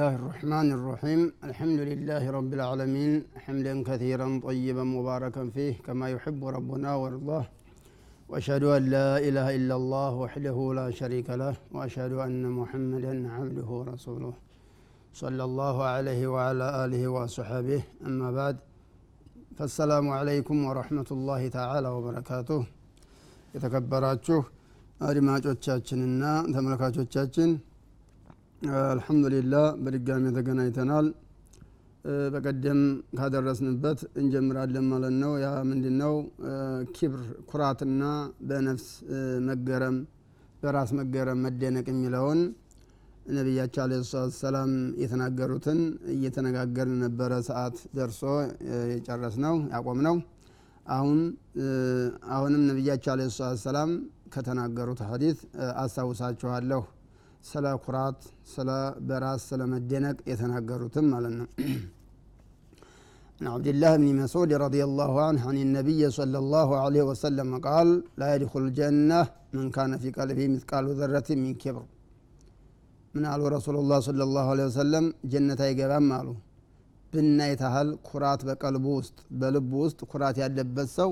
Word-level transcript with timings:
الله 0.00 0.12
الرحمن 0.20 0.68
الرحيم 0.78 1.20
الحمد 1.48 1.80
لله 1.90 2.22
رب 2.38 2.50
العالمين 2.58 3.12
حمدا 3.44 3.74
كثيرا 3.88 4.28
طيبا 4.48 4.84
مباركا 4.96 5.42
فيه 5.54 5.74
كما 5.86 6.06
يحب 6.14 6.40
ربنا 6.56 6.90
ويرضاه 6.96 7.44
واشهد 8.30 8.64
ان 8.76 8.82
لا 8.96 9.08
اله 9.28 9.46
الا 9.58 9.74
الله 9.80 10.10
وحده 10.24 10.56
لا 10.78 10.86
شريك 11.00 11.28
له 11.42 11.54
واشهد 11.76 12.12
ان 12.26 12.42
محمدا 12.60 13.14
عبده 13.36 13.68
ورسوله 13.78 14.34
صلى 15.14 15.44
الله 15.44 15.76
عليه 15.94 16.22
وعلى 16.34 16.66
اله 16.84 17.02
وصحبه 17.08 17.82
اما 18.06 18.28
بعد 18.38 18.56
فالسلام 19.56 20.06
عليكم 20.18 20.56
ورحمه 20.68 21.08
الله 21.16 21.42
تعالى 21.58 21.88
وبركاته 21.96 22.60
የተከበራችሁ 23.54 24.38
አድማጮቻችንና 25.08 26.24
ተመልካቾቻችን 26.54 27.50
አልሐምዱሊላህ 28.61 29.65
በድጋሚ 29.83 30.23
ተገናኝተናል። 30.35 31.07
በቀደም 32.33 32.79
ካደረስንበት 33.17 33.99
እንጀምራለን 34.21 34.85
ማለት 34.91 35.13
ነው። 35.23 35.31
ያ 35.43 35.49
ምንድ 35.69 35.85
ነው 36.01 36.13
ኪብር 36.95 37.21
ኩራትና 37.49 38.03
በነፍስ 38.49 38.87
መገረም 39.49 39.97
በራስ 40.63 40.91
መገረም 40.99 41.41
መደነቅ 41.45 41.85
የሚለውን 41.91 42.39
ነቢያቸው 43.35 43.81
አለ 43.83 43.93
ሰላት 44.05 44.33
ሰላም 44.39 44.71
የተናገሩትን 45.03 45.79
እየተነጋገርን 46.13 46.97
ነበረ። 47.05 47.31
ሰዓት 47.49 47.77
ደርሶ 47.97 48.21
የጨረስ 48.91 49.35
ነው 49.45 49.57
ያቆም 49.73 49.99
ነው 50.07 50.15
አሁን 50.91 51.19
አሁንም 52.35 52.63
ነቢያቸው 52.69 53.11
አለ 53.13 53.29
ሰላት 53.35 53.59
ሰላም 53.65 53.91
ከተናገሩት 54.35 55.01
ሀዲት 55.09 55.39
አስታውሳችኋለሁ 55.83 56.81
ስለ 57.50 57.66
ኩራት 57.84 58.20
ስለ 58.54 58.70
በራስ 59.08 59.42
ስለ 59.50 59.62
መደነቅ 59.74 60.18
የተናገሩትም 60.32 61.08
ማለት 61.14 61.34
ነው 61.40 61.48
عن 63.40 63.46
عبد 63.54 63.68
الله 63.72 63.92
بن 64.00 64.08
مسعود 64.22 64.50
رضي 64.66 64.82
الله 64.88 65.12
عنه 65.26 65.42
عن 65.50 65.56
النبي 65.66 66.02
صلى 66.18 66.38
الله 66.42 66.68
عليه 66.82 67.02
وسلم 67.10 67.48
قال 67.68 67.88
لا 68.20 68.28
يدخل 68.34 68.62
الجنة 68.66 69.20
من 69.56 69.66
كان 69.76 69.92
في 70.02 70.08
قلبه 70.18 70.44
مثقال 70.54 70.84
ذرة 71.00 71.28
من 71.44 71.52
كبر 71.62 71.84
من 73.14 73.22
قال 73.30 73.40
رسول 73.56 73.76
الله 73.82 73.98
صلى 74.08 74.22
الله 74.28 74.44
عليه 74.52 74.66
وسلم 74.70 75.04
جنة 75.32 75.60
يقبام 75.70 76.04
مالو 76.10 76.34
ብናይ 77.12 77.52
ታህል 77.60 77.88
ኩራት 78.08 78.40
በቀልቡ 78.48 78.86
ውስጥ 78.98 79.18
በልቡ 79.40 79.70
ውስጥ 79.84 80.00
ኩራት 80.12 80.36
ያለበት 80.42 80.88
ሰው 80.98 81.10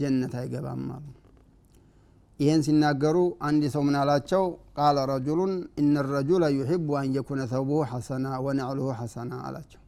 ጀነት 0.00 0.34
አይገባም 0.40 0.84
አሉ 0.96 1.06
ይህን 2.39 2.61
ሲናገሩ 2.65 3.17
አንድ 3.47 3.63
ሰው 3.73 3.81
ምን 3.85 3.95
አላቸው? 4.01 4.43
ቃለ 4.77 4.97
ረጁሉን 5.11 5.53
እነ 5.81 5.93
ረጁለ 6.09 6.43
ዩሕቡ 6.57 6.87
አን 6.99 7.07
የኩነ 7.17 7.41
ተውቡሁ 7.51 7.79
ሐሰና 7.91 8.25
ወነዕሉሁ 8.45 8.89
ሐሰና 8.99 9.31
አላቸው። 9.47 9.81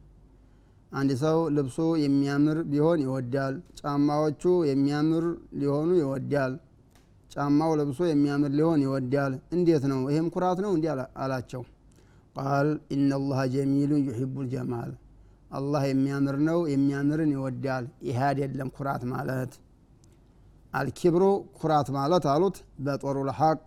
አንድ 0.92 1.10
ሰው 1.22 1.38
ልብሱ 1.56 1.76
የሚያምር 2.04 2.58
ቢሆን 2.70 3.00
ይወዳል 3.04 3.54
ጫማዎቹ 3.80 4.42
የሚያምር 4.70 5.24
ሊሆኑ 5.60 5.90
ይወዳል 6.02 6.54
ጫማው 7.30 7.72
ልብሱ 7.80 8.00
የሚያምር 8.08 8.50
ሊሆን 8.58 8.80
ይወዳል። 8.86 9.34
እንዴት 9.56 9.84
ነው? 9.92 10.00
ይህም 10.12 10.28
ኩራት 10.34 10.58
ነው? 10.64 10.72
እንዲህ 10.76 10.90
አላቸው። 11.22 11.62
ቃል 12.36 12.68
ኢነላሀ 12.94 13.40
ጀሚሉን 13.54 14.02
ዩሕቡ 14.08 14.34
ልጀማል 14.44 14.90
አላህ 15.50 15.82
የሚያምር 15.90 16.36
ነው 16.48 16.58
የሚያምርን 16.72 17.30
ይወዳል። 17.36 17.86
ይህ 18.08 18.18
አይደለም 18.26 18.68
ኩራት 18.76 19.02
ማለት 19.12 19.52
አልኪብሩ 20.72 21.24
ኩራት 21.58 21.88
ማለት 21.96 22.24
አሉት። 22.32 22.56
በጦሩ 22.84 23.16
ልሐቅ 23.28 23.58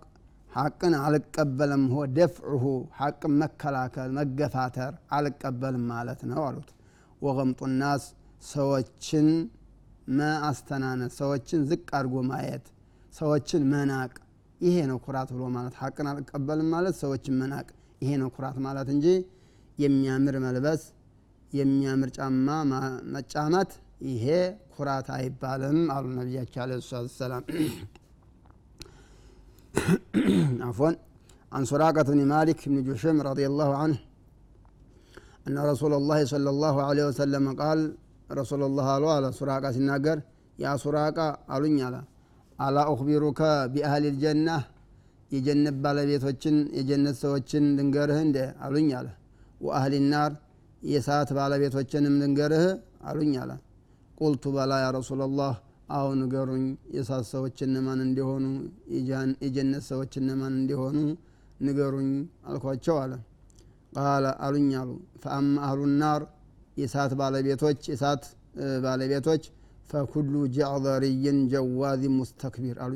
ሐቅን 0.52 0.94
አልቀበልም 1.04 1.84
ሆ 1.92 2.04
ደፍዑሁ 2.18 2.64
ሐቅን 2.98 3.34
መከላከል 3.42 4.10
መገፋተር 4.18 4.94
አልቀበልም 5.18 5.86
ማለት 5.94 6.22
ነው 6.32 6.42
አሉት። 6.48 6.70
ወገምጡ 7.22 7.62
ናስ 7.80 8.04
ሰዎችን 8.48 9.28
ማአስተናነስ 10.18 11.14
ሰዎችን 11.20 11.62
ዝቅ 11.70 11.88
አድርጎ 11.98 12.16
ማየት 12.30 12.66
ሰዎችን 13.14 13.62
መናቅ 13.74 14.12
ይሄ 14.62 14.76
ነው 14.90 14.98
ኩራት 15.06 15.30
ብሎ 15.36 15.44
ማለት 15.56 15.76
ሐቅን 15.82 16.08
አልቀበልም 16.12 16.68
ማለት 16.76 16.96
ሰዎችን 17.02 17.36
መናቅ 17.42 17.68
ይሄ 18.02 18.12
ነው 18.22 18.30
ኩራት 18.36 18.58
ማለት 18.66 18.88
እንጂ 18.96 19.08
የሚያምር 19.78 20.36
መልበስ 20.46 20.82
የሚያምር 21.52 22.10
ጫማ 22.18 22.48
መጫመት 23.16 23.72
ይሄ 24.11 24.27
ኩራት 24.75 25.09
አይባልም 25.19 25.79
አሉ 25.97 26.05
ነቢያቸው 26.21 26.61
አለ 26.65 26.73
ሰላት 26.91 27.15
ሰላም 27.23 27.45
عفوا 30.69 30.91
عن 31.53 31.63
سراقة 31.65 32.09
بن 32.09 32.21
مالك 32.35 32.59
بن 32.71 32.77
جشم 32.89 33.17
رضي 33.31 33.47
الله 33.51 33.71
عنه 33.83 33.99
أن 35.47 35.57
رسول 35.73 35.93
الله 36.01 36.21
صلى 36.33 36.49
الله 36.55 36.75
عليه 36.89 37.05
وسلم 37.11 37.45
قال 37.63 37.79
رسول 38.31 38.63
الله 38.69 38.87
قال 38.95 39.05
على 39.19 39.29
سراقة 39.41 39.71
سناقر 39.77 40.19
يا 40.59 40.73
سراقة 40.85 41.27
ألن 41.55 41.79
على 41.87 42.01
ألا 42.59 42.83
أخبرك 42.95 43.41
بأهل 43.73 44.05
الجنة 44.13 44.59
የጀነት 45.31 45.77
ባለቤቶችን 45.85 46.55
የጀነት 46.79 47.17
ሰዎችን 47.23 47.65
ልንገርህ 47.79 48.21
እንደ 48.27 48.39
አሉኝ 48.67 48.87
አለ 48.99 49.09
ወአህል 49.65 49.95
ናር 50.13 50.33
የሰዓት 50.83 51.31
ባለቤቶችንም 51.39 52.15
ልንገርህ 52.23 52.65
አሉኝ 53.11 53.33
አለ 53.43 53.51
ቁልቱ 54.24 54.44
በላ 54.56 54.74
ያ 54.82 54.88
ረሱላላህ 54.98 55.54
አሁ 55.94 56.08
ንገሩኝ 56.20 56.64
የሳት 56.96 57.26
ሰዎች 57.32 57.58
እነማን 57.66 58.00
እንዲሆኑ 58.06 58.46
የጀነት 59.42 59.84
ሰዎች 59.90 60.14
እነማን 60.22 60.54
እንዲሆኑ 60.60 60.98
ንገሩኝ 61.64 62.10
አልኳቸው 62.50 62.96
አለ። 63.02 63.14
قال 63.98 64.26
አሉኝ 64.46 64.70
አሉ። 64.80 64.90
فأما 65.24 65.56
أهل 65.66 65.82
النار 66.00 66.22
የሳት 66.78 67.12
ባለቤቶች 67.20 67.82
የሳት 67.92 68.24
ባለቤቶች 68.86 69.44
فكل 69.90 70.34
جعظري 70.56 71.40
جواظ 71.52 72.04
مستكبر 72.16 72.78
አለ። 72.86 72.94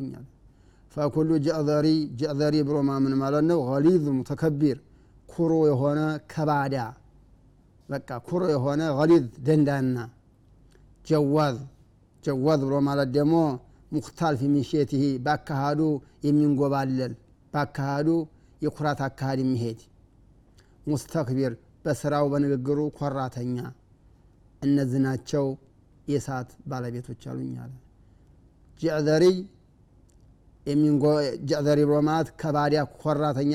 فكل 0.95 1.29
جعظري 1.45 1.87
جعظري 2.19 2.55
ብሎ 2.67 2.77
ማምን 2.89 3.13
ማለት 3.21 3.45
ነው። 3.49 3.59
غليظ 3.69 4.05
متكبر 4.17 4.77
ኩሩ 5.29 5.51
የሆነ 5.69 5.99
ከባዳ 6.31 6.75
በቃ 7.89 8.09
ኩሩ 8.27 8.41
የሆነ 8.53 8.81
غليظ 8.99 9.25
ደንዳና 9.47 9.97
جواظ 11.07 11.57
جواظ 12.23 12.59
ብሎ 12.63 12.75
ማለት 12.87 13.09
ደግሞ 13.17 13.35
مختال 13.91 14.33
في 14.39 14.49
مشيته 14.53 15.03
በአካሃዱ 15.25 15.81
የሚንጎባለል 16.25 17.13
በአካሃዱ 17.53 18.09
የኩራት 18.61 18.99
አካሃድ 19.07 19.39
የሚሄድ። 19.43 19.79
ሙስተክቢር 20.87 21.53
በስራው 21.85 22.25
በንግግሩ 22.31 22.79
ኮራተኛ። 22.97 23.57
እነዚህ 24.61 25.01
ናቸው 25.05 25.45
የእሳት 26.07 26.49
ባለቤቶች 26.69 27.21
አሉኝ 27.31 27.53
አለ። 27.63 27.73
ጀዕዘሪይ 28.79 29.37
ጀዕዘሪ 31.49 31.79
ብሎ 31.87 31.97
ማለት 32.07 32.29
ከባዲያ 32.41 32.81
ኮራተኛ 33.01 33.51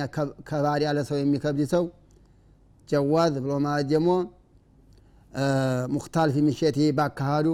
ከባዲያ 0.48 0.88
ለሰው 0.96 1.18
የሚከብድ 1.20 1.60
ሰው። 1.74 1.84
ጀዋዝ 2.88 3.34
ብሎ 3.44 3.52
ማለት 3.66 3.86
ደግሞ 3.92 4.08
ሙክታል 5.94 6.30
ፊ 6.34 6.42
ምሸቴ 6.46 6.78
ባካሃዱ 6.98 7.48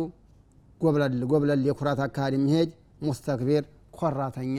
ጎብለል 0.80 1.14
ጎብለል 1.30 1.60
የኩራት 1.68 2.00
አካሃድ 2.04 2.34
የሚሄድ 2.36 2.70
ሙስተክቢር 3.02 3.64
ኮራተኛ 3.98 4.58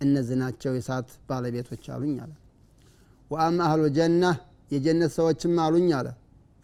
እነዚህ 0.00 0.36
ናቸው። 0.42 0.72
የእሳት 0.76 1.08
ባለቤቶች 1.28 1.84
አሉኝ 1.94 2.14
አለ። 2.24 2.32
ወአማ 3.30 3.58
አህሉ 3.66 3.82
ጀና 3.96 4.24
የጀነት 4.70 5.12
ሰዎችም 5.16 5.54
አሉኝ 5.64 5.88
አለ። 5.98 6.08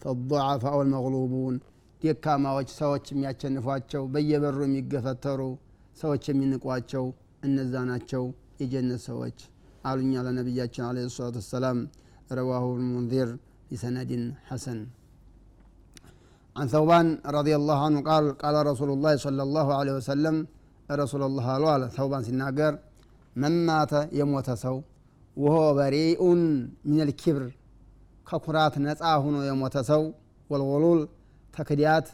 ፈضዓፋኡ 0.03 0.77
ልመቅሉቡን 0.87 1.57
ደካማዎች 2.01 2.69
ሰዎች 2.81 3.05
የሚያቸንፏቸው 3.13 4.03
በየበሩ 4.15 4.59
የሚገፈተሩ 4.67 5.41
ሰዎች 5.97 6.25
የሚንቋቸው 6.31 7.05
እነዛ 7.47 7.75
ናቸው 7.91 8.25
የጀነት 8.63 9.03
ሰዎች 9.09 9.39
አሉኝ 9.87 10.13
አለ 10.21 10.29
ነቢያችን 10.39 10.85
አለ 10.89 11.07
ሰላቱ 11.17 11.37
ወሰላም። 11.43 11.81
ረዋሁ 12.37 12.65
ልሙንዚር 12.79 13.29
ቢሰነድን 13.69 14.25
ሐሰን። 14.49 14.81
عن 16.59 16.67
ثوبان 16.75 17.07
رضي 17.39 17.55
الله 17.61 17.79
عنه 17.87 17.99
قال 18.11 18.25
قال 18.43 18.57
رسول 18.71 18.91
الله 18.95 19.13
صلى 19.27 19.43
الله 19.47 19.67
عليه 19.79 19.95
وسلم 19.99 20.37
رسول 21.03 21.23
الله 21.29 21.45
قالوا 21.53 21.71
على 21.75 21.87
ثوبان 21.99 22.23
سناقر 22.29 22.75
من 23.43 23.53
مات 23.69 23.93
يموت 24.21 24.49
سو 24.65 24.77
وهو 25.43 25.65
بريء 25.81 26.23
من 26.91 27.01
الكبر 27.09 27.45
ከኩራት 28.31 28.75
ነፃ 28.85 29.03
ሁኖ 29.25 29.37
የሞተ 29.49 29.77
ሰው 29.89 30.03
ወልወሉል 30.53 31.01
ተክዲያት 31.57 32.07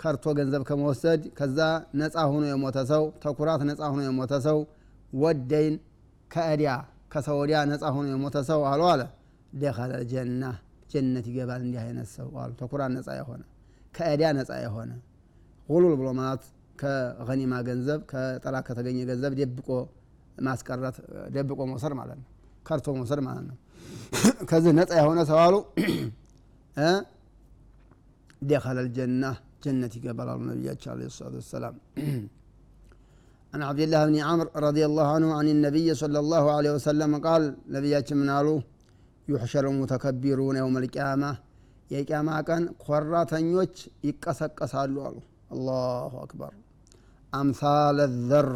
ከርቶ 0.00 0.24
ገንዘብ 0.38 0.62
ከመወሰድ 0.68 1.22
ከዛ 1.38 1.58
ነፃ 2.00 2.14
ሁኖ 2.32 2.44
የሞተ 2.52 2.78
ሰው 2.90 3.02
ተኩራት 3.24 3.62
ነፃ 3.70 3.80
ሁኖ 3.92 4.00
የሞተ 4.06 4.32
ሰው 4.46 4.58
ወደይን 5.22 5.74
ከእዲያ 6.34 6.70
ከሰው 7.12 7.36
ወዲያ 7.42 7.58
ነፃ 7.72 7.82
ሁኖ 7.96 8.06
የሞተ 8.14 8.36
ሰው 8.50 8.60
አሉ 8.70 8.82
አለ 8.92 9.02
ደኸለ 9.62 9.92
ጀና 10.12 10.44
ጀነት 10.91 11.25
ይገባል 11.31 11.61
እንዲህ 11.65 11.79
አይነት 11.85 12.07
ሰው 12.17 12.29
አሉ 12.41 12.51
ተኩራት 12.61 12.91
ነጻ 12.95 13.09
የሆነ 13.19 13.41
ከእዲያ 13.97 14.27
ነጻ 14.37 14.51
የሆነ 14.65 14.91
ሁሉል 15.69 15.93
ብሎ 15.99 16.09
ማለት 16.19 16.43
ከገኒማ 16.81 17.53
ገንዘብ 17.67 17.99
ከጠላት 18.11 18.63
ከተገኘ 18.67 18.97
ገንዘብ 19.09 19.33
ደብቆ 19.41 19.69
ማስቀረት 20.47 20.97
ደብቆ 21.35 21.59
መውሰድ 21.71 21.93
ማለት 21.99 22.17
ነው 22.21 22.27
ከርቶ 22.67 22.87
መውሰድ 22.99 23.21
ማለት 23.27 23.45
ነው 23.49 23.57
ከዚህ 24.49 24.73
ነፃ 24.79 24.91
የሆነ 25.01 25.19
ሰው 25.31 25.39
አሉ 25.45 25.55
ደኸለ 28.49 28.77
ልጀና 28.87 29.25
ጀነት 29.65 29.93
ይገባል 29.99 30.27
አሉ 30.33 30.41
ነቢያቸው 30.51 30.89
አለ 30.93 31.01
ሰላቱ 31.19 31.35
ወሰላም 31.43 31.75
عن 33.53 33.61
عبد 33.69 33.81
الله 33.85 34.01
بن 34.09 34.15
عمرو 34.29 34.49
رضي 34.67 34.83
الله 34.89 35.07
عنه 35.15 35.29
عن 35.39 35.47
النبي 35.55 35.87
صلى 36.03 36.19
الله 36.23 36.43
عليه 36.57 36.71
وسلم 36.77 37.11
قال 37.27 37.41
نبيات 37.75 38.09
من 38.19 38.27
قالوا 38.35 38.59
يحشر 39.32 39.66
المتكبرون 39.76 40.56
يوم 40.60 40.76
القيامة 40.84 41.24
የቅያማ 41.90 42.30
ቀን 42.48 42.62
ኮራተኞች 42.84 43.74
ይቀሰቀሳሉ 44.06 44.94
አሉ። 45.06 45.16
الله 45.52 46.12
أكبر። 46.22 46.52
أمثال 47.32 47.98
الذر 48.28 48.48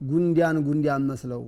ጉንዲያን 0.00 0.56
ጉንዲያን 0.66 1.02
መስለው 1.10 1.42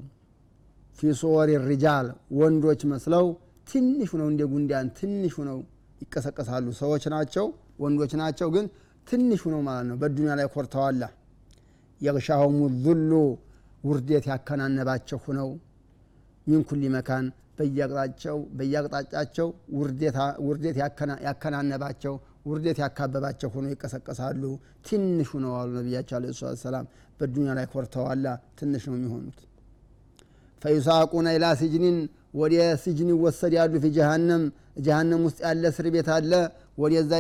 في 0.99 1.13
صور 1.21 1.51
الرجال 1.69 2.09
ወንዶች 2.39 2.81
መስለው 2.93 3.27
ትንሽ 3.67 4.11
ነው 4.21 4.27
እንደ 4.33 4.43
ጉንዲያን 4.53 4.87
ትንሽ 4.99 5.35
ነው። 5.49 5.59
ይቀሰቀሳሉ። 6.03 6.67
ሰዎች 6.81 7.05
ናቸው 7.15 7.47
ወንዶች 7.83 8.13
ናቸው 8.21 8.49
ግን 8.55 8.67
ትንሽ 9.07 9.43
ነው 9.53 9.61
ማለት 9.69 9.87
ነው። 9.91 9.97
በዱኒያ 10.03 10.35
ላይ 10.41 10.47
ኮርተዋላ። 10.55 11.03
የግሻሁሙ 12.01 12.59
ዙሉ 12.85 13.13
ውርዴት 13.85 14.25
ያከናነባቸው 14.31 15.19
ሁነው 15.25 15.49
ሚን 16.47 16.61
ኩሊ 16.69 16.83
መካን 16.95 17.27
በየአቅጣጫቸው 18.57 19.49
ውርዴት 20.47 20.77
ያከናነባቸው 21.27 22.15
ውርዴት 22.47 22.79
ያካበባቸው 22.83 23.49
ሆኖ 23.55 23.67
ይቀሰቀሳሉ። 23.73 24.43
ትንሽ 24.87 25.31
ነው 25.43 25.53
አሉ 25.59 25.73
ነቢያቸው 25.79 26.17
አለ 26.19 26.33
ሰላት 26.39 26.59
ሰላም 26.65 26.87
በዱኒያ 27.19 27.53
ላይ 27.59 27.67
ኮርተዋላ 27.75 28.27
ትንሽ 28.59 28.85
ነው 28.91 28.97
የሚሆኑት። 28.99 29.39
ፈዩሳቁነ 30.63 31.29
ኢላ 31.37 31.47
ሲጅኒን 31.61 31.97
ወደ 32.41 32.55
ሲጅን 32.83 33.09
ይወሰዳሉ 33.15 33.73
ፊ 33.83 33.89
ጀሃነም። 33.97 34.43
ጀሃነም 34.85 35.23
ውስጥ 35.27 35.39
ያለ 35.47 35.63
እስር 35.73 35.87
ቤት 35.95 36.09
አለ። 36.17 36.33
ወደዛ 36.79 37.13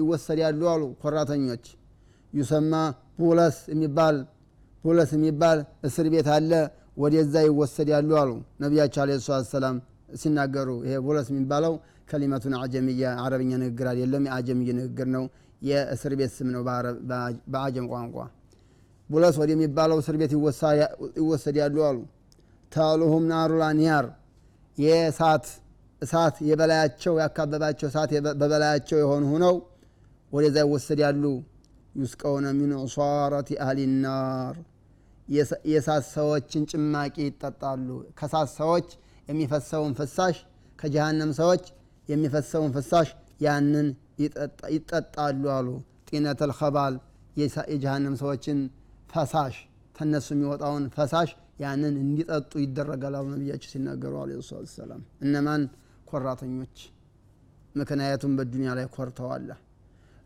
ይወሰዳሉ 0.00 0.60
አሉ 0.72 0.82
ኮራተኞች። 1.02 1.64
يسمى 2.32 2.72
بولس 3.20 3.56
የሚባል 3.72 4.16
ቡለስ 4.84 5.10
የሚባል 5.16 5.58
እስር 5.88 6.06
ቤት 6.12 6.28
አለ 6.36 6.52
ወደዛ 7.00 7.34
ይወሰዳሉ 7.46 8.10
አሉ። 8.20 8.30
ነቢያችን 8.62 9.00
عليه 9.02 9.10
الصلاة 9.20 9.46
والسلام 9.52 9.76
ሲናገሩ 10.20 10.68
ይሄ 10.84 10.94
ቡለስ 11.04 11.28
የሚባለው 11.32 11.74
كلمة 12.10 12.54
أعجمية 12.60 13.10
አረብኛ 13.24 13.50
ንግግር 13.62 13.86
አይደለም። 13.92 14.22
የአጀምይ 14.28 14.70
ንግግር 14.78 15.08
ነው። 15.16 15.24
የእስር 15.62 16.12
ቤት 16.18 16.30
ስም 16.36 16.48
ነው 16.54 16.62
በአጀም 17.52 17.86
ቋንቋ። 17.92 18.16
ቡለስ 19.08 19.36
ወደሚባለው 19.42 19.98
እስር 20.02 20.16
ቤት 20.20 20.32
ይወሰዳሉ 21.20 21.76
አሉ። 21.88 21.98
تعلوهم 22.72 23.24
نار 23.30 23.62
الأنيار 23.68 24.06
የእሳት 24.78 25.46
እሳት 26.02 26.36
የበላያቸው 26.48 27.14
ያካበባቸው 27.22 27.86
እሳት 27.90 28.10
በበላያቸው 28.38 28.98
የሆኑ 29.02 29.24
ሁነው 29.32 29.56
ወደዛ 30.32 30.56
ይወሰዳሉ። 30.64 31.24
ዩስቀውነ 31.94 32.46
ሚን 32.58 32.72
ዑሷረት 32.80 33.48
አህሊ 33.62 33.80
ናር 34.04 34.56
የእሳት 35.30 36.04
ሰዎችን 36.14 36.62
ጭማቂ 36.70 37.16
ይጠጣሉ። 37.26 37.88
ከሳት 38.18 38.50
ሰዎች 38.56 38.88
የሚፈሰውን 39.28 39.92
ፍሳሽ 39.98 40.36
ከጀሃነም 40.78 41.32
ሰዎች 41.38 41.64
የሚፈሰውን 42.08 42.70
ፍሳሽ 42.76 43.08
ያንን 43.40 43.88
ይጠጣሉ 44.74 45.42
አሉ። 45.56 45.68
ጢነተል 46.08 46.52
ኸባል 46.58 46.94
የጀሃነም 47.70 48.14
ሰዎችን 48.22 48.58
ፈሳሽ 49.12 49.54
ተነሱ 49.96 50.28
የሚወጣውን 50.34 50.84
ፈሳሽ 50.96 51.30
ያንን 51.60 51.94
እንዲጠጡ 52.02 52.52
ይደረጋል 52.64 53.14
አሉ 53.18 53.28
ሲናገሩ 53.66 54.12
አለ 54.22 54.30
ሰላም 54.74 55.02
እነማን? 55.24 55.62
ኮራተኞች። 56.10 56.76
ምክንያቱም 57.76 58.32
በዱኒያ 58.38 58.70
ላይ 58.78 58.86
ኮርተዋላ 58.94 59.50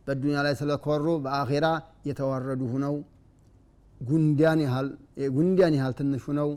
በዱኒያ 0.06 0.38
ላይ 0.46 0.54
ስለኮሩ 0.60 1.06
በአኼራ 1.24 1.66
የተዋረዱ 2.08 2.62
ሁነው 2.72 2.94
ጉንዲያን 4.01 4.59
ያህል 5.79 5.93
ትንሽ 5.99 6.23
ሁነው 6.29 6.49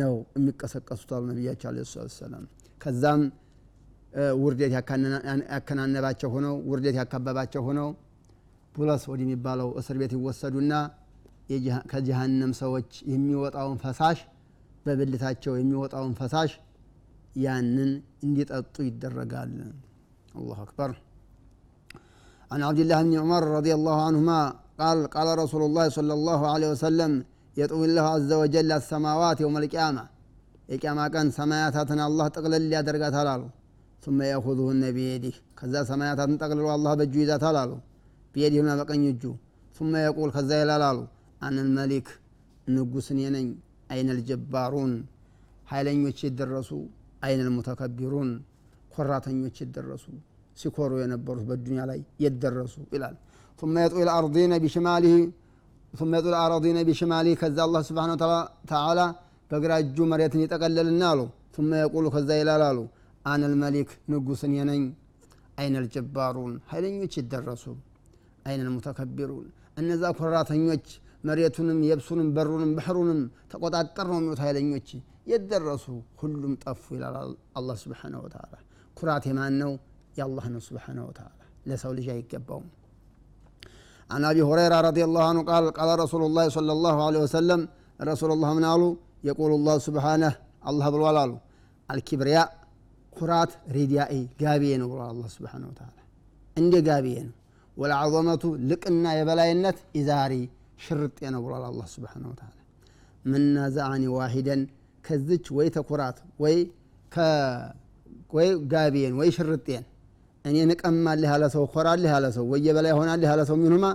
ነው 0.00 0.14
የሚቀሰቀሱት 0.36 1.10
አሉ 1.16 1.22
ነቢያቸው 1.30 1.68
አለ 1.70 1.84
ሰላት 1.92 2.12
ሰላም 2.20 2.44
ከዛም 2.80 3.22
ውርዴት 4.42 4.72
ያከናነባቸው 5.50 6.30
ሆነው 6.36 6.54
ውርዴት 6.70 6.96
ያካበባቸው 7.00 7.62
ሆነው 7.68 7.88
ቡለስ 8.74 9.04
ወደሚባለው 9.12 9.68
እስር 9.80 9.96
ቤት 10.02 10.12
ይወሰዱና 10.16 10.72
ከጀሃነም 11.92 12.52
ሰዎች 12.62 12.90
የሚወጣውን 13.12 13.78
ፈሳሽ 13.84 14.18
በብልታቸው 14.84 15.54
የሚወጣውን 15.60 16.12
ፈሳሽ 16.20 16.52
ያንን 17.44 17.90
እንዲጠጡ 18.26 18.74
ይደረጋል 18.88 19.52
አላሁ 20.38 20.58
አክበር 20.66 20.92
عن 22.50 22.60
عبد 22.68 22.80
الله 22.82 22.98
بن 23.06 23.14
عمر 23.22 23.42
رضي 23.58 23.72
الله 23.78 23.98
عنهما 24.08 24.38
قال 24.80 24.98
قال 25.16 25.28
رسول 25.42 25.62
الله 25.68 25.86
صلى 25.98 26.12
الله 26.18 26.40
عليه 26.52 26.68
وسلم 26.74 27.12
يطوي 27.56 27.86
الله 27.88 28.06
عز 28.14 28.32
وجل 28.40 28.70
السماوات 28.80 29.38
يوم 29.44 29.56
القيامة 29.62 30.04
የቅያማ 30.72 31.00
ቀን 31.14 31.28
ሰማያታትን 31.38 32.00
አላህ 32.06 32.26
ጠቅልል 32.36 32.64
ያደርጋታል 32.76 33.28
አሉ 33.34 33.42
ثم 34.04 34.18
يأخذهن 34.32 34.82
بيده 34.96 35.34
ከዛ 35.58 35.74
ሰማያታትን 35.90 36.36
ጠቅልሎ 36.42 36.66
አላህ 36.76 36.92
በእጁ 36.98 37.14
ይዛታል 37.22 37.56
አሉ 37.62 37.72
ቢየዲህ 38.34 38.58
ሆና 38.62 38.70
በቀኝ 38.80 39.02
እጁ 39.12 39.24
ثم 39.76 39.92
يقول 40.08 40.28
ከዛ 40.36 40.50
ይላል 40.62 40.82
አሉ 40.90 40.98
አነ 41.46 41.56
ልመሊክ 41.66 42.06
ንጉስ 42.74 43.06
እኔ 43.14 43.20
ነኝ 43.36 43.46
አይነ 43.92 44.08
ልጀባሩን 44.18 44.92
ኃይለኞች 45.72 46.18
የደረሱ 46.26 46.70
አይነ 47.26 47.38
ልሙተከቢሩን 47.48 48.30
ኮራተኞች 48.94 49.56
የደረሱ 49.62 50.04
ሲኮሩ 50.60 50.92
የነበሩት 51.02 51.44
በዱኒያ 51.50 51.82
ላይ 51.90 52.00
የደረሱ 52.24 52.74
ይላል 52.94 53.16
ثم 53.60 53.74
يطوي 53.84 54.02
الأرضين 54.08 54.52
بشماله 54.64 55.14
ثم 55.94 56.10
يطوي 56.18 56.30
الأراضين 56.34 56.78
بشماله 56.88 57.32
ከዛ 57.40 57.58
አላህ 57.66 57.82
ስብሓን 57.88 58.10
ተዓላ 58.70 59.00
በግራ 59.50 59.72
እጁ 59.82 59.96
መሬትን 60.12 60.40
ይጠቀለልና 60.44 61.02
አሉ 61.12 61.20
ثم 61.56 61.70
يقول 61.84 62.04
ከዛ 62.14 62.28
ይላል 62.40 62.62
አሉ 62.70 62.78
አነ 63.30 63.42
ልመሊክ 63.52 63.90
ንጉስ 64.10 64.40
እኔ 64.48 64.54
ነኝ 64.70 64.82
አይነ 65.60 65.74
ልጀባሩን 65.84 66.52
ኃይለኞች 66.70 67.12
ይደረሱ 67.20 67.64
አይነ 68.48 68.60
ልሙተከቢሩን 68.68 69.46
እነዛ 69.80 70.02
ኮራተኞች 70.18 70.86
መሬቱንም 71.28 71.78
የብሱንም 71.88 72.28
በሩንም 72.36 72.70
ባህሩንም 72.78 73.20
ተቆጣጠር 73.52 74.06
ነው 74.12 74.18
የሚሉት 74.20 74.40
ኃይለኞች 74.44 74.88
የደረሱ 75.32 75.86
ሁሉም 76.20 76.52
ጠፉ 76.64 76.84
ይላል 76.96 77.16
አላህ 77.58 77.76
ስብሓነሁ 77.84 78.20
ወተዓላ 78.26 78.54
ኩራት 78.98 79.24
የማን 79.30 79.54
ነው 79.62 79.72
የአላህ 80.18 80.44
ነው 80.54 80.62
ስብሓነሁ 80.68 81.04
ወተዓላ 81.10 81.36
ለሰው 81.70 81.92
ልጅ 81.98 82.06
አይገባውም 82.14 82.68
عن 84.11 84.25
أبي 84.25 84.41
هريرة 84.41 84.81
رضي 84.81 85.03
الله 85.03 85.23
عنه 85.29 85.43
قال 85.43 85.71
قال 85.71 85.99
رسول 85.99 86.23
الله 86.25 86.49
صلى 86.49 86.71
الله 86.71 87.05
عليه 87.05 87.19
وسلم 87.19 87.67
رسول 88.01 88.31
الله 88.31 88.53
من 88.53 88.65
قالوا 88.65 88.95
يقول 89.23 89.51
الله 89.51 89.77
سبحانه 89.77 90.35
الله 90.69 90.89
بالوالال 90.89 91.37
الكبرياء 91.91 92.47
قرات 93.17 93.51
ريديائي 93.71 94.27
قابيين 94.41 94.81
الله 94.81 95.27
سبحانه 95.27 95.67
وتعالى. 95.67 96.01
عند 96.57 96.89
قابيين 96.89 97.31
والعظمة 97.77 98.43
لقنا 98.69 99.19
يبلاينت 99.19 99.77
إزاري 99.97 100.49
شرط 100.77 101.23
أنا 101.23 101.39
بلال 101.39 101.63
الله 101.71 101.85
سبحانه 101.85 102.27
وتعالى. 102.31 102.61
من 103.31 103.41
نزعني 103.57 104.07
واحدا 104.07 104.67
كذج 105.03 105.45
ويتكرات 105.51 106.17
وي 106.39 106.55
ك 107.13 107.17
وي 108.35 108.47
قابيين 108.73 109.13
وي 109.19 109.31
شرطين. 109.31 109.83
እኔ 110.45 110.57
ንቀማልህ 110.69 111.29
ያለ 111.31 111.45
ሰው 111.53 111.63
ኮራልህ 111.73 112.11
ያለ 112.15 112.25
ሰው 112.35 112.45
ወይ 112.51 112.61
የበላይ 112.67 112.93
ሆናልህ 112.97 113.27
ያለ 113.31 113.41
ሰው 113.49 113.57
ሚንሁማ 113.61 113.85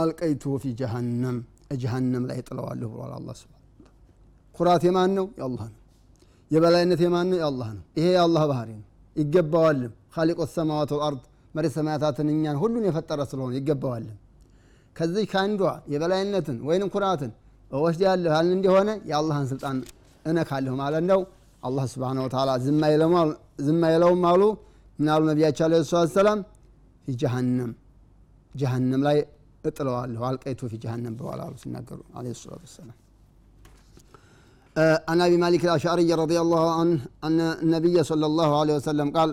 አልቀይቱ 0.00 0.44
ፊ 0.62 0.72
ጀሃነም 0.80 1.38
ጀሃነም 1.82 2.24
ላይ 2.30 2.38
ጥለዋለሁ 2.48 2.88
ብሏል 2.92 3.12
አላህ 3.18 3.34
ስብሓነሁ 3.38 3.60
ኩራት 4.54 4.82
የማን 4.86 5.12
ነው 5.18 5.26
የአላህ 5.38 5.66
ነው። 5.68 5.78
የበላይነት 6.50 7.00
የማን 7.04 7.26
ነው 7.30 7.38
የአላህ 7.40 7.68
ነው። 7.76 7.84
ይሄ 7.98 8.06
የአላህ 8.16 8.42
ባህሪ 8.50 8.70
ነው። 8.78 8.86
ይገባዋልም። 9.16 9.92
ካሊቆ 10.14 10.40
ሰማዋት 10.54 10.90
ወልአርድ 10.94 11.22
መሬት 11.54 11.72
ሰማያታትን 11.76 12.28
እኛን 12.34 12.56
ሁሉን 12.62 12.84
የፈጠረ 12.88 13.20
ስለሆነ 13.30 13.52
ይገባዋልም። 13.58 14.18
ከዚህ 14.96 15.24
ከአንዷ 15.32 15.62
የበላይነትን 15.92 16.58
ወይንም 16.68 16.88
ኩራትን 16.94 17.32
ወስድ 17.70 18.02
ያለሁ 18.06 18.30
ያልን 18.36 18.54
እንደሆነ 18.56 18.90
የአላህን 19.10 19.46
ስልጣን 19.52 19.76
እነካለሁ 20.24 20.74
ማለት 20.82 21.04
ነው። 21.10 21.20
አላህ 21.62 21.84
ስብሓን 21.92 22.18
ወተላ 22.24 22.50
ዝም 23.66 23.82
አይለውም 23.86 24.24
አሉ 24.30 24.42
ምን 24.99 25.09
አሉ 25.15 25.21
ነቢያቸው 25.31 25.63
አለ 25.67 25.73
ሰላት 25.91 26.11
ሰላም 26.19 26.39
ፊ 27.05 27.15
ጀሃነም 27.21 27.71
ጀሃነም 28.51 29.01
ላይ 29.07 29.17
እጥለዋለሁ 29.69 30.21
አልቀይቱ 30.29 30.61
ፊ 30.71 30.75
ጀሃነም 30.83 31.13
ብለዋል 31.19 31.41
አሉ 31.45 31.53
ሲናገሩ 31.63 31.99
አለ 32.19 32.25
ሰላት 32.43 32.63
ወሰላም 32.67 32.97
عن 35.09 35.19
ابي 35.27 35.37
مالك 35.43 35.61
الاشعري 35.67 36.09
رضي 36.23 36.37
الله 36.43 36.63
عنه 36.79 36.97
ان 37.27 37.39
النبي 37.63 37.97
صلى 38.11 38.25
الله 38.31 38.49
عليه 38.61 38.75
وسلم 38.79 39.07
قال 39.17 39.29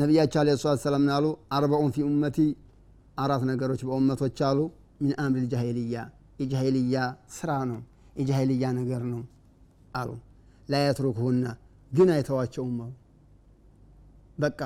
ነቢያቸው 0.00 0.38
አለ 0.42 0.48
ሰላት 0.62 0.80
ሰላም 0.86 1.04
ናሉ 1.10 1.24
አርበኡን 1.56 1.90
ፊ 1.94 1.98
ኡመቲ 2.08 2.38
አራት 3.24 3.42
ነገሮች 3.50 3.80
በኡመቶች 3.88 4.38
አሉ 4.48 4.58
ሚን 5.02 5.12
አምር 5.24 5.38
ልጃሂልያ 5.44 5.96
የጃሂልያ 6.40 6.96
ስራ 7.36 7.50
ነው 7.70 7.78
የጃሂልያ 8.20 8.64
ነገር 8.80 9.02
ነው 9.12 9.22
አሉ 10.00 10.10
ላየትሩክሁና 10.72 11.44
ግን 11.92 12.08
አይተዋቸውም 12.16 12.76
አሉ 12.84 12.92
በቃ 14.41 14.59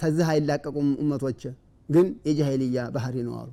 ተዚህ 0.00 0.26
አይላቀቁም 0.32 0.88
እመቶች 1.02 1.42
ግን 1.88 2.06
የጃሂልያ 2.28 2.78
ባህሪ 2.94 3.16
ነው 3.26 3.34
አሉ። 3.40 3.50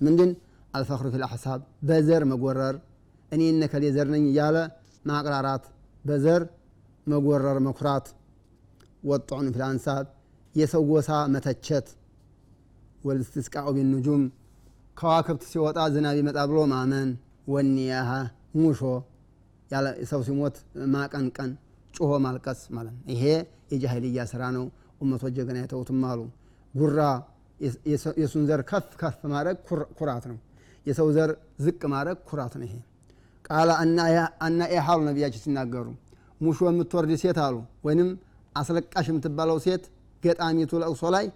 ምንድን? 0.00 0.30
አልፈክሩ 0.74 1.06
ፊል 1.14 1.22
አሕሳብ 1.26 1.60
በዘር 1.88 2.22
መጎረር 2.30 2.74
እኔ 3.32 3.42
እነከሌ 3.52 3.84
ዘር 3.96 4.08
ነኝ 4.14 4.24
እያለ 4.30 4.56
ማቅራራት 5.04 5.64
በዘር 6.04 6.42
መጎረር 7.06 7.58
መኩራት። 7.66 8.06
ወጣዑን 9.02 9.46
ፊል 9.54 9.62
አንሳብ 9.68 10.04
የሰው 10.54 10.82
ጎሳ 10.90 11.10
መተቸት። 11.34 11.86
ወልስትስቃኡ 13.04 13.66
ቢኑጁም 13.76 14.22
ከዋክብት 14.96 15.42
ሲወጣ 15.50 15.78
ዝናብ 15.94 16.16
ይመጣ 16.20 16.38
ብሎ 16.50 16.58
ማመን። 16.72 17.10
ወኒያሃ 17.52 18.10
ሙሾ 18.56 18.80
ሰው 20.10 20.20
ሲሞት 20.26 20.56
ማቀንቀን 20.94 21.50
ጩሆ 21.94 22.10
ማልቀስ 22.24 22.60
ማለት 22.76 22.94
ነው። 22.96 23.04
ይሄ 23.12 23.22
የጃሂልያ 23.72 24.20
ስራ 24.32 24.42
ነው 24.56 24.64
ኡመቶች 25.00 25.32
ጀግና 25.36 25.58
የተውትም 25.62 26.00
አሉ። 26.10 26.20
ጉራ 26.74 27.00
የሱን 28.18 28.44
ዘር 28.48 28.60
ከፍ 28.70 28.88
ከፍ 29.00 29.18
ማድረግ 29.32 29.56
ኩራት 29.98 30.24
ነው። 30.30 30.38
የሰው 30.86 31.08
ዘር 31.16 31.30
ዝቅ 31.64 31.80
ማድረግ 31.92 32.18
ኩራት 32.28 32.54
ነው 32.60 32.66
ይሄ። 32.68 32.74
ቃለ 33.44 33.70
አና 34.44 34.60
ኤሃሉ 34.72 35.00
ነቢያችን 35.08 35.42
ሲናገሩ 35.44 35.86
ሙሾ 36.40 36.58
የምትወርድ 36.68 37.12
ሴት 37.22 37.38
አሉ 37.44 37.56
ወይንም 37.86 38.10
አስለቃሽ 38.56 39.06
የምትባለው 39.10 39.58
ሴት 39.64 39.82
ገጣሚቱ 40.22 40.72
ለቅሶ 40.82 41.02
ላይ 41.14 41.26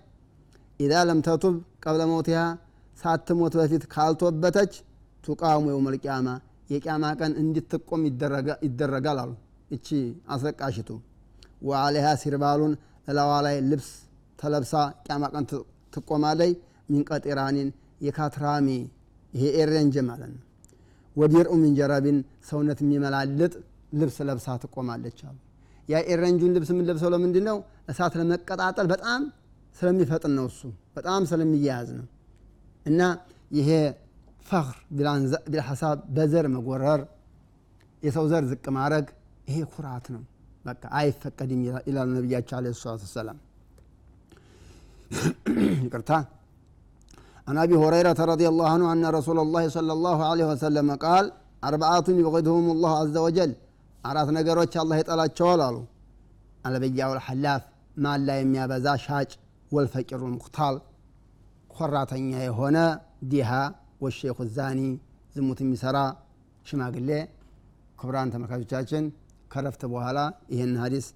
ኢዛ 0.80 0.94
ለም 1.08 1.18
ተቱብ 1.26 1.54
ቀብለ 1.84 2.02
መውቲሃ 2.10 2.40
ሳትሞት 2.98 3.54
በፊት 3.60 3.84
ካልቶበተች 3.94 4.72
تقام 5.24 5.64
يوم 5.70 5.86
القيامة 5.94 6.28
የቅያማ 6.72 7.04
ቀን 7.20 7.32
እንድትቆም 7.42 8.02
ይደረጋል 8.64 9.18
አሉ። 9.22 9.30
እቺ 9.70 9.88
አስለቃሽቱ። 10.34 10.88
وعليها 11.68 12.06
سربال 12.22 12.72
እላዋ 13.08 13.32
ላይ 13.46 13.56
ልብስ 13.70 13.88
ተለብሳ 14.38 14.72
ቅያማ 15.04 15.24
ቀን 15.34 15.44
ትቆማለች። 15.92 16.52
من 16.90 17.16
قطران 17.16 17.68
የካትራሚ 18.06 18.68
ይሄ 19.32 19.44
ኤሬንጅ 19.60 19.94
ማለት 20.08 20.30
ነው። 20.34 20.42
ودرع 21.16 21.52
من 21.62 21.85
جرب 21.85 22.18
ሰውነት 22.48 22.78
የሚመላልጥ 22.84 23.52
ልብስ 24.00 24.16
ለብሳ 24.28 24.46
ትቆማለች 24.62 25.18
አሉ። 25.28 25.36
ያ 25.88 26.00
ኤረንጁን 26.10 26.52
ልብስ 26.56 26.70
የምንለብሰው 26.72 27.10
ለምንድን 27.14 27.44
ነው 27.48 27.56
እሳት 27.90 28.14
ለመቀጣጠል 28.20 28.86
በጣም 28.92 29.22
ስለሚፈጥን 29.76 30.32
ነው 30.38 30.46
እሱ። 30.50 30.60
በጣም 30.96 31.22
ስለሚያያዝ 31.30 31.88
ነው። 31.98 32.06
እና 32.86 33.00
ይሄ 33.50 33.70
ፈክር 34.46 34.76
ቢልሐሳብ 35.46 35.98
በዘር 36.16 36.46
መጎረር 36.54 37.00
የሰው 38.02 38.24
ዘር 38.32 38.44
ዝቅ 38.50 38.64
ማድረግ 38.76 39.06
ይሄ 39.48 39.58
ኩራት 39.72 40.06
ነው 40.14 40.22
በቃ 40.65 40.83
አይፈቀድም 40.99 41.59
ይላሉ 41.89 42.09
ነቢያቸው 42.17 42.55
አለ 42.59 42.65
ሰላት 42.81 43.01
ወሰላም 43.07 43.37
ይቅርታ 45.85 46.11
عن 47.47 47.57
أبي 47.57 47.75
هريرة 47.83 48.19
رضي 48.33 48.47
الله 48.51 48.67
عنه 48.75 48.85
أن 48.93 49.03
رسول 49.17 49.37
الله 49.39 49.63
صلى 49.77 49.91
الله 49.97 50.17
عليه 50.29 50.45
وسلم 50.51 50.87
قال 51.05 51.25
أربعة 51.63 52.07
يبغضهم 52.19 52.65
الله 52.75 52.91
عز 53.01 53.17
وجل 53.25 53.51
አራት 54.03 54.29
ነገሮች 54.37 54.73
አላህ 54.81 54.97
ይጠላቸዋል 54.99 55.61
አሉ 55.65 55.77
አልበያ 56.67 57.01
ወልሐላፍ 57.11 57.61
ማን 58.03 58.19
ላይ 58.27 58.37
የሚያበዛ 58.41 58.87
ሻጭ 59.05 59.31
ወልፈቂሩ 59.71 60.21
ሙክታል 60.35 60.75
ኮራተኛ 61.73 62.29
የሆነ 62.47 62.77
ዲሃ 63.33 63.49
ወሼኹ 64.03 64.37
ዛኒ 64.57 64.79
ዝሙት 65.35 65.59
የሚሰራ 65.63 65.97
ሽማግሌ 66.69 67.09
ክቡራን 67.99 68.31
ተመልካቾቻችን 68.35 69.03
ከረፍት 69.54 69.82
በኋላ 69.92 70.18
ይህን 70.52 70.72
ሀዲስ 70.82 71.06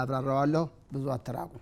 አብራራዋለሁ። 0.00 0.64
ብዙ 0.92 1.04
አተራቁ 1.14 1.52